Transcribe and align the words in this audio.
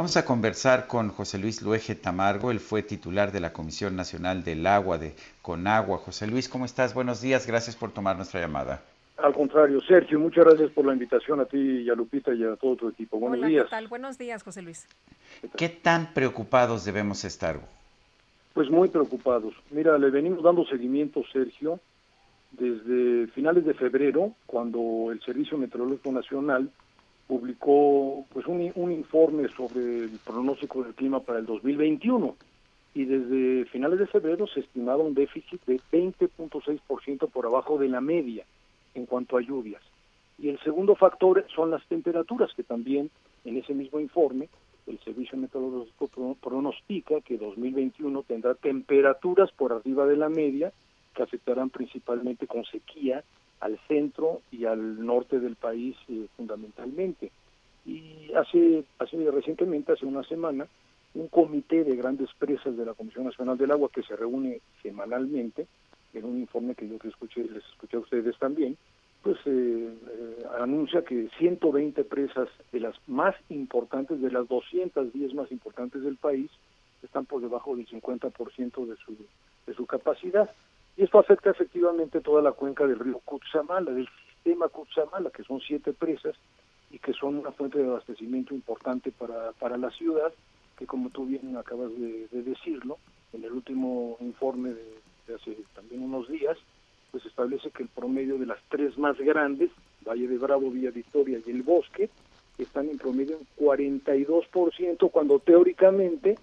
Vamos 0.00 0.16
a 0.16 0.24
conversar 0.24 0.86
con 0.86 1.10
José 1.10 1.36
Luis 1.36 1.60
Luege 1.60 1.94
Tamargo, 1.94 2.50
él 2.50 2.58
fue 2.58 2.82
titular 2.82 3.32
de 3.32 3.40
la 3.40 3.52
Comisión 3.52 3.96
Nacional 3.96 4.42
del 4.42 4.66
Agua 4.66 4.96
de 4.96 5.12
Conagua. 5.42 5.98
José 5.98 6.26
Luis, 6.26 6.48
¿cómo 6.48 6.64
estás? 6.64 6.94
Buenos 6.94 7.20
días, 7.20 7.46
gracias 7.46 7.76
por 7.76 7.92
tomar 7.92 8.16
nuestra 8.16 8.40
llamada. 8.40 8.82
Al 9.18 9.34
contrario, 9.34 9.78
Sergio, 9.82 10.18
muchas 10.18 10.46
gracias 10.46 10.70
por 10.70 10.86
la 10.86 10.94
invitación 10.94 11.40
a 11.40 11.44
ti 11.44 11.82
y 11.82 11.90
a 11.90 11.94
Lupita 11.94 12.32
y 12.32 12.42
a 12.44 12.56
todo 12.56 12.76
tu 12.76 12.88
equipo. 12.88 13.18
Buenos 13.18 13.40
Hola, 13.40 13.48
días. 13.48 13.64
¿qué 13.64 13.70
tal? 13.72 13.88
Buenos 13.88 14.16
días, 14.16 14.42
José 14.42 14.62
Luis. 14.62 14.88
¿Qué 15.54 15.68
tan 15.68 16.14
preocupados 16.14 16.86
debemos 16.86 17.22
estar? 17.26 17.60
Pues 18.54 18.70
muy 18.70 18.88
preocupados. 18.88 19.52
Mira, 19.70 19.98
le 19.98 20.08
venimos 20.08 20.42
dando 20.42 20.64
seguimiento, 20.64 21.22
Sergio, 21.30 21.78
desde 22.52 23.26
finales 23.34 23.66
de 23.66 23.74
febrero, 23.74 24.32
cuando 24.46 25.12
el 25.12 25.20
Servicio 25.20 25.58
Meteorológico 25.58 26.10
Nacional 26.10 26.70
publicó 27.30 28.26
pues 28.32 28.44
un, 28.48 28.72
un 28.74 28.90
informe 28.90 29.48
sobre 29.56 29.80
el 30.04 30.18
pronóstico 30.24 30.82
del 30.82 30.94
clima 30.96 31.20
para 31.20 31.38
el 31.38 31.46
2021 31.46 32.36
y 32.92 33.04
desde 33.04 33.66
finales 33.66 34.00
de 34.00 34.08
febrero 34.08 34.48
se 34.48 34.58
estimaba 34.60 35.04
un 35.04 35.14
déficit 35.14 35.64
de 35.64 35.80
20.6% 35.92 37.30
por 37.30 37.46
abajo 37.46 37.78
de 37.78 37.88
la 37.88 38.00
media 38.00 38.44
en 38.94 39.06
cuanto 39.06 39.36
a 39.36 39.42
lluvias. 39.42 39.80
Y 40.38 40.48
el 40.48 40.58
segundo 40.64 40.96
factor 40.96 41.46
son 41.54 41.70
las 41.70 41.86
temperaturas, 41.86 42.50
que 42.56 42.64
también 42.64 43.10
en 43.44 43.56
ese 43.58 43.74
mismo 43.74 44.00
informe 44.00 44.48
el 44.88 44.98
Servicio 45.04 45.38
Meteorológico 45.38 46.08
pro- 46.08 46.36
pronostica 46.42 47.20
que 47.20 47.38
2021 47.38 48.24
tendrá 48.24 48.54
temperaturas 48.56 49.52
por 49.52 49.72
arriba 49.72 50.04
de 50.06 50.16
la 50.16 50.28
media 50.28 50.72
que 51.14 51.22
afectarán 51.22 51.70
principalmente 51.70 52.48
con 52.48 52.64
sequía 52.64 53.22
al 53.60 53.78
centro 53.88 54.40
y 54.50 54.64
al 54.64 55.04
norte 55.04 55.38
del 55.38 55.56
país 55.56 55.96
eh, 56.08 56.26
fundamentalmente. 56.36 57.30
Y 57.86 58.32
hace, 58.34 58.84
hace 58.98 59.30
recientemente, 59.30 59.92
hace 59.92 60.06
una 60.06 60.22
semana, 60.24 60.66
un 61.14 61.28
comité 61.28 61.84
de 61.84 61.96
grandes 61.96 62.30
presas 62.38 62.76
de 62.76 62.84
la 62.84 62.94
Comisión 62.94 63.24
Nacional 63.24 63.58
del 63.58 63.70
Agua 63.70 63.90
que 63.92 64.02
se 64.02 64.16
reúne 64.16 64.60
semanalmente, 64.82 65.66
en 66.14 66.24
un 66.24 66.38
informe 66.38 66.74
que 66.74 66.88
yo 66.88 66.98
que 66.98 67.08
escuché, 67.08 67.44
les 67.44 67.64
escuché 67.64 67.96
a 67.96 68.00
ustedes 68.00 68.36
también, 68.38 68.76
pues 69.22 69.36
eh, 69.44 69.94
eh, 70.10 70.44
anuncia 70.60 71.04
que 71.04 71.28
120 71.38 72.04
presas 72.04 72.48
de 72.72 72.80
las 72.80 72.96
más 73.06 73.34
importantes, 73.48 74.20
de 74.20 74.30
las 74.30 74.48
210 74.48 75.34
más 75.34 75.52
importantes 75.52 76.02
del 76.02 76.16
país, 76.16 76.50
están 77.02 77.26
por 77.26 77.40
debajo 77.40 77.76
del 77.76 77.86
50% 77.86 78.86
de 78.86 78.96
su, 78.96 79.16
de 79.66 79.74
su 79.74 79.86
capacidad. 79.86 80.50
Y 80.96 81.04
esto 81.04 81.18
afecta 81.18 81.50
efectivamente 81.50 82.20
toda 82.20 82.42
la 82.42 82.52
cuenca 82.52 82.86
del 82.86 82.98
río 82.98 83.20
Cutzamala, 83.24 83.90
del 83.90 84.08
sistema 84.34 84.68
Cutzamala, 84.68 85.30
que 85.30 85.44
son 85.44 85.60
siete 85.60 85.92
presas 85.92 86.34
y 86.90 86.98
que 86.98 87.12
son 87.12 87.36
una 87.36 87.52
fuente 87.52 87.78
de 87.78 87.86
abastecimiento 87.86 88.54
importante 88.54 89.12
para, 89.12 89.52
para 89.52 89.76
la 89.76 89.90
ciudad, 89.90 90.32
que 90.76 90.86
como 90.86 91.10
tú 91.10 91.26
bien 91.26 91.56
acabas 91.56 91.90
de, 91.98 92.26
de 92.28 92.42
decirlo, 92.42 92.98
en 93.32 93.44
el 93.44 93.52
último 93.52 94.16
informe 94.20 94.70
de, 94.70 94.98
de 95.26 95.34
hace 95.34 95.56
también 95.74 96.02
unos 96.02 96.28
días, 96.28 96.58
pues 97.10 97.24
establece 97.26 97.70
que 97.70 97.82
el 97.82 97.88
promedio 97.88 98.38
de 98.38 98.46
las 98.46 98.58
tres 98.68 98.96
más 98.98 99.16
grandes, 99.18 99.70
Valle 100.06 100.28
de 100.28 100.38
Bravo, 100.38 100.70
Villa 100.70 100.90
Victoria 100.90 101.40
y 101.44 101.50
El 101.50 101.62
Bosque, 101.62 102.10
están 102.58 102.88
en 102.88 102.98
promedio 102.98 103.38
en 103.38 103.46
42%, 103.66 105.10
cuando 105.10 105.38
teóricamente 105.38 106.38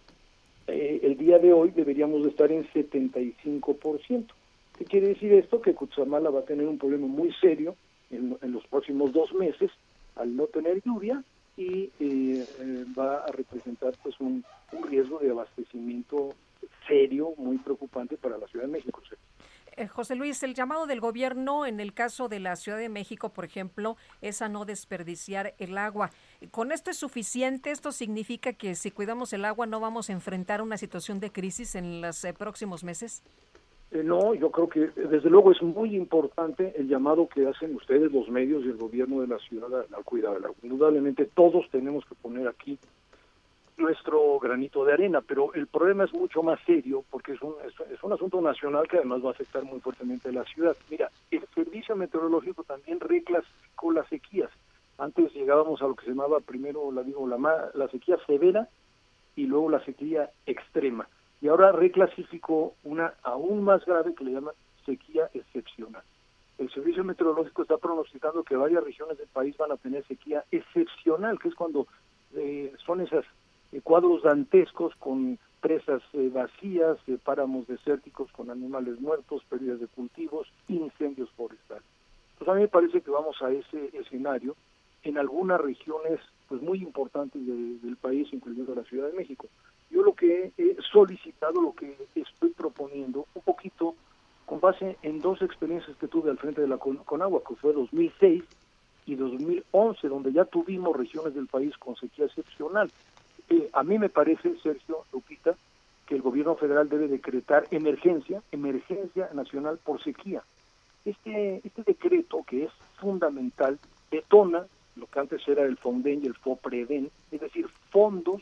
eh, 0.77 0.99
el 1.01 1.17
día 1.17 1.39
de 1.39 1.53
hoy 1.53 1.71
deberíamos 1.71 2.21
de 2.23 2.29
estar 2.29 2.51
en 2.51 2.63
75%. 2.67 4.25
¿Qué 4.77 4.85
quiere 4.85 5.07
decir 5.07 5.33
esto? 5.33 5.59
Que 5.59 5.73
Cutzamala 5.73 6.29
va 6.29 6.41
a 6.41 6.45
tener 6.45 6.67
un 6.67 6.77
problema 6.77 7.07
muy 7.07 7.33
serio 7.41 7.75
en, 8.11 8.37
los 8.41 8.65
próximos 8.67 9.11
dos 9.11 9.33
meses 9.33 9.71
al 10.15 10.35
no 10.35 10.45
tener 10.45 10.83
lluvia 10.83 11.23
y 11.57 11.89
eh, 11.99 12.45
eh, 12.59 12.85
va 12.97 13.17
a 13.25 13.31
representar 13.31 13.95
pues 14.03 14.19
un 14.19 14.43
riesgo 14.87 15.17
de 15.17 15.31
abastecimiento 15.31 16.35
serio, 16.87 17.33
muy 17.37 17.57
preocupante 17.57 18.15
para 18.15 18.37
la 18.37 18.47
Ciudad 18.47 18.65
de 18.65 18.71
México. 18.71 19.01
Eh, 19.77 19.87
José 19.87 20.15
Luis, 20.15 20.41
el 20.41 20.55
llamado 20.55 20.87
del 20.87 20.99
gobierno 20.99 21.67
en 21.67 21.79
el 21.79 21.93
caso 21.93 22.27
de 22.27 22.39
la 22.39 22.55
Ciudad 22.55 22.79
de 22.79 22.89
México, 22.89 23.29
por 23.29 23.45
ejemplo, 23.45 23.95
es 24.23 24.41
a 24.41 24.49
no 24.49 24.65
desperdiciar 24.65 25.53
el 25.59 25.77
agua. 25.77 26.09
¿Con 26.49 26.71
esto 26.71 26.89
es 26.89 26.97
suficiente? 26.97 27.69
¿Esto 27.69 27.91
significa 27.91 28.53
que 28.53 28.73
si 28.73 28.89
cuidamos 28.89 29.33
el 29.33 29.45
agua 29.45 29.67
no 29.67 29.79
vamos 29.79 30.09
a 30.09 30.13
enfrentar 30.13 30.63
una 30.63 30.77
situación 30.77 31.19
de 31.19 31.31
crisis 31.31 31.75
en 31.75 32.01
los 32.01 32.25
eh, 32.25 32.33
próximos 32.33 32.83
meses? 32.83 33.21
Eh, 33.91 34.01
no, 34.03 34.33
yo 34.33 34.49
creo 34.49 34.67
que 34.67 34.87
desde 34.99 35.29
luego 35.29 35.51
es 35.51 35.61
muy 35.61 35.95
importante 35.95 36.73
el 36.75 36.87
llamado 36.87 37.29
que 37.29 37.47
hacen 37.47 37.75
ustedes, 37.75 38.11
los 38.11 38.27
medios 38.29 38.65
y 38.65 38.69
el 38.69 38.77
gobierno 38.77 39.21
de 39.21 39.27
la 39.27 39.37
ciudad 39.37 39.69
al 39.95 40.03
cuidado 40.03 40.33
del 40.33 40.45
agua. 40.45 40.57
Indudablemente 40.63 41.25
todos 41.25 41.69
tenemos 41.69 42.03
que 42.05 42.15
poner 42.15 42.47
aquí 42.47 42.79
nuestro 43.77 44.39
granito 44.39 44.83
de 44.83 44.93
arena, 44.93 45.21
pero 45.21 45.53
el 45.53 45.67
problema 45.67 46.03
es 46.03 46.13
mucho 46.13 46.41
más 46.41 46.59
serio 46.65 47.03
porque 47.09 47.33
es 47.33 47.41
un, 47.41 47.55
es, 47.63 48.03
un 48.03 48.13
asunto 48.13 48.41
nacional 48.41 48.87
que 48.87 48.97
además 48.97 49.23
va 49.23 49.29
a 49.29 49.31
afectar 49.31 49.63
muy 49.63 49.79
fuertemente 49.79 50.29
a 50.29 50.31
la 50.31 50.43
ciudad. 50.45 50.75
Mira, 50.89 51.09
el 51.29 51.45
Servicio 51.53 51.95
Meteorológico 51.95 52.63
también 52.63 52.99
reclasificó 52.99 53.91
las 53.91 54.07
sequías. 54.09 54.49
Antes 54.97 55.31
llegábamos 55.33 55.81
a 55.81 55.87
lo 55.87 55.95
que 55.95 56.05
se 56.05 56.11
llamaba 56.11 56.39
primero, 56.39 56.91
la 56.91 57.03
digo, 57.03 57.27
la, 57.27 57.37
la 57.73 57.87
sequía 57.89 58.17
severa 58.25 58.67
y 59.35 59.45
luego 59.45 59.69
la 59.69 59.83
sequía 59.85 60.31
extrema. 60.47 61.07
Y 61.39 61.47
ahora 61.47 61.71
reclasificó 61.71 62.73
una 62.83 63.13
aún 63.21 63.63
más 63.63 63.85
grave 63.85 64.15
que 64.15 64.23
le 64.23 64.31
llama 64.31 64.53
sequía 64.85 65.29
excepcional. 65.33 66.01
El 66.57 66.71
Servicio 66.71 67.03
Meteorológico 67.03 67.61
está 67.61 67.77
pronosticando 67.77 68.43
que 68.43 68.55
varias 68.55 68.83
regiones 68.83 69.19
del 69.19 69.27
país 69.27 69.55
van 69.57 69.71
a 69.71 69.77
tener 69.77 70.03
sequía 70.07 70.43
excepcional, 70.49 71.37
que 71.37 71.49
es 71.49 71.55
cuando 71.55 71.85
eh, 72.35 72.73
son 72.83 73.01
esos 73.01 73.23
cuadros 73.87 74.21
dantescos 74.21 74.93
con 74.99 75.39
presas 75.61 76.01
eh, 76.11 76.29
vacías, 76.33 76.97
eh, 77.07 77.17
páramos 77.23 77.65
desérticos 77.67 78.29
con 78.33 78.49
animales 78.51 78.99
muertos, 78.99 79.43
pérdidas 79.49 79.79
de 79.79 79.87
cultivos, 79.87 80.45
incendios 80.67 81.29
forestales. 81.37 81.85
Pues 82.37 82.49
a 82.49 82.53
mí 82.53 82.61
me 82.63 82.67
parece 82.67 82.99
que 82.99 83.09
vamos 83.11 83.41
a 83.41 83.49
ese 83.49 83.89
escenario 83.97 84.57
en 85.03 85.17
algunas 85.17 85.61
regiones 85.61 86.19
pues 86.49 86.61
muy 86.61 86.79
importantes 86.79 87.41
de- 87.47 87.77
del 87.79 87.95
país, 87.95 88.27
incluyendo 88.33 88.75
la 88.75 88.83
Ciudad 88.83 89.07
de 89.09 89.15
México. 89.17 89.47
Yo 89.89 90.03
lo 90.03 90.13
que 90.13 90.51
he 90.57 90.75
solicitado, 90.91 91.61
lo 91.61 91.71
que 91.73 91.95
estoy 92.15 92.49
proponiendo, 92.49 93.25
un 93.35 93.41
poquito 93.41 93.95
con 94.45 94.59
base 94.59 94.97
en 95.01 95.21
dos 95.21 95.41
experiencias 95.41 95.95
que 95.95 96.09
tuve 96.09 96.29
al 96.29 96.37
frente 96.37 96.59
de 96.59 96.67
la 96.67 96.77
Con- 96.77 96.97
Conagua, 96.97 97.41
que 97.47 97.55
fue 97.55 97.71
2006 97.71 98.43
y 99.05 99.15
2011, 99.15 100.09
donde 100.09 100.33
ya 100.33 100.43
tuvimos 100.43 100.93
regiones 100.95 101.33
del 101.33 101.47
país 101.47 101.77
con 101.77 101.95
sequía 101.95 102.25
excepcional. 102.25 102.91
Eh, 103.49 103.69
a 103.73 103.83
mí 103.83 103.97
me 103.97 104.09
parece, 104.09 104.57
Sergio 104.61 105.05
Lupita, 105.11 105.55
que 106.05 106.15
el 106.15 106.21
gobierno 106.21 106.55
federal 106.55 106.89
debe 106.89 107.07
decretar 107.07 107.67
emergencia, 107.71 108.41
emergencia 108.51 109.29
nacional 109.33 109.79
por 109.83 110.01
sequía. 110.03 110.43
Este, 111.05 111.61
este 111.63 111.83
decreto, 111.83 112.43
que 112.47 112.65
es 112.65 112.71
fundamental, 112.99 113.79
detona 114.11 114.65
lo 114.95 115.05
que 115.07 115.19
antes 115.19 115.47
era 115.47 115.63
el 115.63 115.77
FONDEN 115.77 116.23
y 116.23 116.27
el 116.27 116.35
FOPREDEN, 116.35 117.09
es 117.31 117.39
decir, 117.39 117.67
fondos 117.91 118.41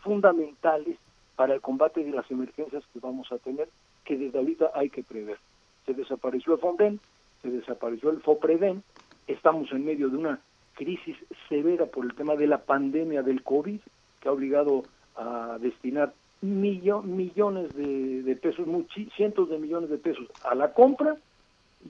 fundamentales 0.00 0.96
para 1.36 1.54
el 1.54 1.60
combate 1.60 2.04
de 2.04 2.10
las 2.10 2.30
emergencias 2.30 2.84
que 2.92 3.00
vamos 3.00 3.30
a 3.32 3.38
tener, 3.38 3.68
que 4.04 4.16
desde 4.16 4.38
ahorita 4.38 4.70
hay 4.74 4.90
que 4.90 5.02
prever. 5.02 5.38
Se 5.86 5.94
desapareció 5.94 6.54
el 6.54 6.60
FONDEN, 6.60 7.00
se 7.42 7.50
desapareció 7.50 8.10
el 8.10 8.20
FOPREDEN, 8.20 8.82
estamos 9.26 9.70
en 9.72 9.84
medio 9.84 10.08
de 10.08 10.16
una 10.16 10.40
crisis 10.74 11.16
severa 11.48 11.86
por 11.86 12.04
el 12.04 12.14
tema 12.14 12.36
de 12.36 12.46
la 12.46 12.58
pandemia 12.58 13.22
del 13.22 13.42
COVID, 13.42 13.80
que 14.20 14.28
ha 14.28 14.32
obligado 14.32 14.84
a 15.16 15.58
destinar 15.60 16.14
millo- 16.42 17.02
millones 17.02 17.74
de, 17.74 18.22
de 18.22 18.36
pesos, 18.36 18.66
muchi- 18.66 19.10
cientos 19.16 19.48
de 19.50 19.58
millones 19.58 19.90
de 19.90 19.98
pesos 19.98 20.26
a 20.44 20.54
la 20.54 20.72
compra 20.72 21.16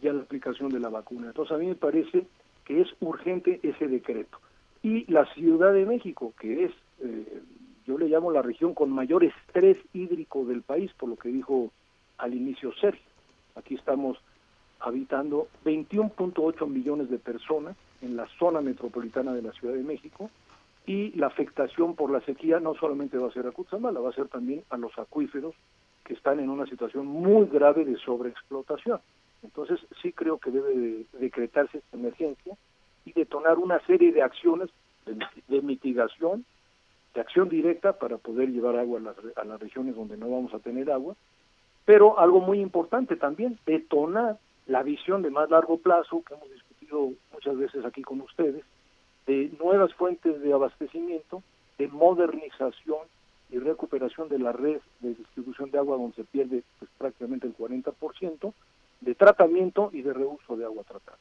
y 0.03 0.09
a 0.09 0.13
la 0.13 0.23
aplicación 0.23 0.71
de 0.71 0.81
la 0.81 0.89
vacuna. 0.89 1.29
Entonces 1.29 1.55
a 1.55 1.59
mí 1.59 1.67
me 1.67 1.75
parece 1.75 2.27
que 2.65 2.81
es 2.81 2.89
urgente 3.01 3.61
ese 3.63 3.87
decreto. 3.89 4.39
Y 4.83 5.11
la 5.11 5.25
Ciudad 5.35 5.73
de 5.73 5.85
México, 5.87 6.33
que 6.41 6.65
es, 6.65 6.73
eh, 7.03 7.43
yo 7.87 7.99
le 7.99 8.09
llamo 8.09 8.31
la 8.31 8.43
región 8.43 8.75
con 8.75 8.91
mayor 8.91 9.25
estrés 9.25 9.79
hídrico 9.93 10.45
del 10.45 10.63
país, 10.63 10.91
por 10.99 11.09
lo 11.09 11.17
que 11.17 11.31
dijo 11.31 11.71
al 12.19 12.35
inicio 12.35 12.73
Sergio. 12.81 13.03
Aquí 13.57 13.75
estamos 13.75 14.19
habitando 14.81 15.49
21.8 15.65 16.67
millones 16.69 17.11
de 17.11 17.19
personas 17.19 17.77
en 18.01 18.17
la 18.17 18.27
zona 18.39 18.61
metropolitana 18.61 19.33
de 19.33 19.43
la 19.43 19.53
Ciudad 19.53 19.75
de 19.75 19.83
México, 19.83 20.31
y 20.89 21.13
la 21.19 21.27
afectación 21.27 21.95
por 21.95 22.11
la 22.11 22.23
sequía 22.23 22.61
no 22.61 22.75
solamente 22.75 23.19
va 23.19 23.29
a 23.29 23.33
ser 23.33 23.47
a 23.47 23.53
Cutzamala, 23.53 24.01
va 24.01 24.09
a 24.09 24.15
ser 24.15 24.29
también 24.29 24.65
a 24.71 24.79
los 24.79 24.99
acuíferos 24.99 25.55
que 26.03 26.15
están 26.15 26.41
en 26.41 26.49
una 26.49 26.65
situación 26.65 27.07
muy 27.07 27.47
grave 27.47 27.85
de 27.85 27.99
sobreexplotación. 27.99 28.99
Entonces 29.43 29.79
sí 30.01 30.13
creo 30.13 30.39
que 30.39 30.51
debe 30.51 31.05
decretarse 31.21 31.79
esta 31.79 31.95
emergencia 31.95 32.57
y 33.05 33.13
detonar 33.13 33.59
una 33.59 33.85
serie 33.85 34.13
de 34.13 34.23
acciones 34.23 34.71
de, 35.05 35.61
mitigación, 35.61 36.47
de 37.13 37.21
acción 37.21 37.51
directa 37.51 37.99
para 37.99 38.17
poder 38.17 38.49
llevar 38.49 38.79
agua 38.79 38.99
a 38.99 39.03
las, 39.03 39.17
a 39.37 39.45
las 39.45 39.61
regiones 39.61 39.95
donde 39.95 40.17
no 40.17 40.31
vamos 40.31 40.55
a 40.55 40.59
tener 40.59 40.91
agua, 40.91 41.15
pero 41.85 42.19
algo 42.19 42.41
muy 42.41 42.61
importante 42.61 43.17
también, 43.17 43.59
detonar 43.67 44.39
la 44.67 44.83
visión 44.83 45.21
de 45.21 45.29
más 45.29 45.51
largo 45.51 45.77
plazo 45.77 46.23
que 46.27 46.33
hemos 46.33 46.51
discutido 46.51 47.13
muchas 47.31 47.59
veces 47.59 47.85
aquí 47.85 48.01
con 48.01 48.23
ustedes, 48.23 48.65
de 49.29 49.53
nuevas 49.63 49.93
fuentes 49.95 50.41
de 50.41 50.53
abastecimiento, 50.55 51.43
de 51.77 51.87
modernización 51.89 53.07
y 53.51 53.59
recuperación 53.59 54.29
de 54.31 54.39
la 54.39 54.53
red 54.53 54.81
de 55.01 55.15
distribución 55.15 55.71
de 55.71 55.79
agua 55.79 55.99
donde 55.99 56.17
se 56.17 56.25
pierde 56.25 56.65
pues, 56.79 56.91
prácticamente 56.97 57.47
el 57.47 57.57
40%, 57.57 58.53
de 59.03 59.15
tratamiento 59.15 59.91
y 59.93 60.03
de 60.03 60.15
reuso 60.15 60.57
de 60.57 60.65
agua 60.65 60.83
tratada. 60.83 61.19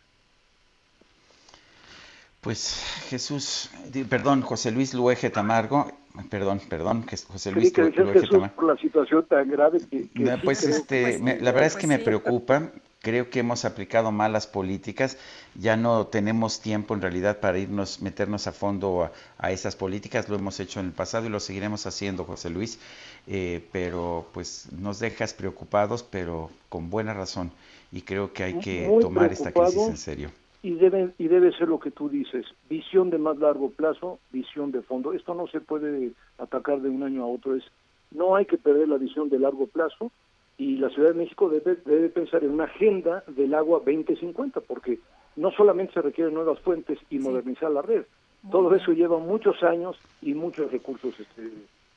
Pues 2.40 2.82
Jesús, 3.10 3.70
perdón, 4.10 4.42
José 4.42 4.72
Luis 4.72 4.94
Luege 4.94 5.30
Tamargo, 5.30 5.92
perdón, 6.30 6.62
perdón, 6.70 7.04
José 7.04 7.52
Luis 7.52 7.78
Luege 7.78 8.22
Tamargo. 8.22 8.56
por 8.56 8.68
la 8.68 8.78
situación 8.78 9.26
tan 9.26 9.52
grave 9.52 9.80
que... 9.92 10.08
pues 10.44 10.64
este, 10.64 11.20
la 11.20 11.52
verdad 11.52 11.66
es 11.66 11.76
que 11.76 11.88
me 11.88 12.00
preocupa, 12.00 12.72
creo 13.02 13.30
que 13.30 13.40
hemos 13.40 13.66
aplicado 13.66 14.12
malas 14.12 14.48
políticas, 14.48 15.18
ya 15.56 15.78
no 15.78 16.08
tenemos 16.08 16.62
tiempo 16.62 16.94
en 16.94 17.02
realidad 17.02 17.40
para 17.40 17.58
irnos, 17.58 18.02
meternos 18.02 18.48
a 18.48 18.52
fondo 18.52 19.10
a, 19.38 19.52
esas 19.52 19.76
políticas, 19.76 20.30
lo 20.30 20.36
hemos 20.36 20.60
hecho 20.60 20.80
en 20.80 20.88
el 20.88 20.92
pasado 20.92 21.26
y 21.26 21.30
lo 21.30 21.40
seguiremos 21.40 21.86
haciendo, 21.86 22.24
José 22.24 22.50
Luis, 22.50 22.80
eh, 23.28 23.64
pero 23.72 24.28
pues 24.34 24.70
nos 24.72 25.00
dejas 25.00 25.34
preocupados, 25.34 26.04
pero 26.04 26.50
con 26.70 26.90
buena 26.90 27.14
razón, 27.14 27.52
y 27.92 28.02
creo 28.02 28.34
que 28.34 28.44
hay 28.44 28.60
que 28.60 28.90
tomar 29.02 29.32
esta 29.32 29.52
crisis 29.52 29.88
en 29.88 29.98
serio. 29.98 30.32
Y 30.64 30.72
debe, 30.72 31.14
y 31.18 31.28
debe 31.28 31.56
ser 31.56 31.68
lo 31.68 31.80
que 31.80 31.92
tú 31.92 32.10
dices, 32.10 32.46
visión 32.68 33.10
de 33.10 33.20
más 33.20 33.38
largo 33.38 33.70
plazo, 33.70 34.20
visión 34.32 34.72
de 34.72 34.82
fondo. 34.82 35.14
Esto 35.14 35.34
no 35.34 35.48
se 35.48 35.62
puede 35.62 36.12
atacar 36.40 36.82
de 36.82 36.90
un 36.90 37.04
año 37.04 37.24
a 37.24 37.28
otro, 37.28 37.56
es 37.56 37.64
no 38.12 38.36
hay 38.36 38.46
que 38.46 38.58
perder 38.58 38.88
la 38.88 38.98
visión 38.98 39.30
de 39.30 39.40
largo 39.40 39.68
plazo, 39.68 40.12
y 40.58 40.78
la 40.78 40.90
Ciudad 40.90 41.10
de 41.10 41.16
México 41.16 41.50
debe, 41.50 41.78
debe 41.86 42.10
pensar 42.10 42.44
en 42.44 42.52
una 42.52 42.66
agenda 42.66 43.24
del 43.28 43.54
agua 43.54 43.82
2050, 43.86 44.62
porque 44.62 45.00
no 45.36 45.52
solamente 45.52 45.94
se 45.94 46.02
requieren 46.02 46.34
nuevas 46.34 46.60
fuentes 46.60 46.98
y 47.10 47.20
modernizar 47.20 47.72
la 47.72 47.82
red, 47.82 48.06
todo 48.52 48.74
eso 48.76 48.92
lleva 48.92 49.20
muchos 49.20 49.62
años 49.64 49.98
y 50.22 50.34
muchos 50.34 50.72
recursos. 50.72 51.20
Este, 51.20 51.52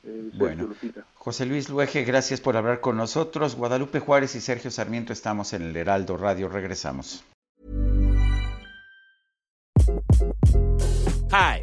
eh, 0.04 0.30
bueno, 0.34 0.68
José 1.14 1.46
Luis 1.46 1.70
Luege, 1.70 2.04
gracias 2.04 2.40
por 2.40 2.56
hablar 2.56 2.80
con 2.80 2.96
nosotros. 2.96 3.56
Guadalupe 3.56 4.00
Juárez 4.00 4.34
y 4.34 4.40
Sergio 4.40 4.70
Sarmiento 4.70 5.12
estamos 5.12 5.52
en 5.52 5.62
el 5.62 5.76
Heraldo 5.76 6.16
Radio. 6.16 6.48
Regresamos. 6.48 7.24
Hi, 11.32 11.62